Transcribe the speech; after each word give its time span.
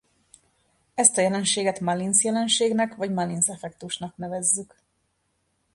Ezt 0.95 1.17
a 1.17 1.21
jelenséget 1.21 1.79
Mullins-jelenségnek 1.79 2.95
vagy 2.95 3.11
Mullins-effektusnak 3.11 4.17
nevezzük. 4.17 4.79